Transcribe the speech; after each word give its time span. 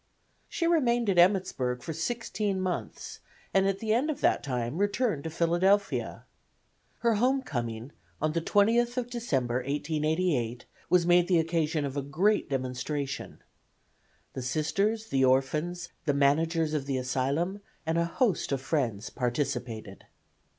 She 0.49 0.65
remained 0.65 1.11
at 1.11 1.19
Emmittsburg 1.19 1.83
for 1.83 1.93
sixteen 1.93 2.59
months, 2.59 3.19
and 3.53 3.67
at 3.67 3.77
the 3.77 3.93
end 3.93 4.09
of 4.09 4.19
that 4.21 4.41
time 4.41 4.79
returned 4.79 5.23
to 5.25 5.29
Philadelphia. 5.29 6.25
Her 7.01 7.13
home 7.13 7.43
coming 7.43 7.91
on 8.19 8.31
the 8.31 8.41
20th 8.41 8.97
of 8.97 9.11
December, 9.11 9.57
1888, 9.57 10.65
was 10.89 11.05
made 11.05 11.27
the 11.27 11.37
occasion 11.37 11.85
of 11.85 11.95
a 11.95 12.01
great 12.01 12.49
demonstration. 12.49 13.43
The 14.33 14.41
Sisters, 14.41 15.05
the 15.09 15.23
orphans, 15.23 15.89
the 16.05 16.15
managers 16.15 16.73
of 16.73 16.87
the 16.87 16.97
asylum 16.97 17.61
and 17.85 17.99
a 17.99 18.05
host 18.05 18.51
of 18.51 18.59
friends 18.59 19.11
participated. 19.11 20.05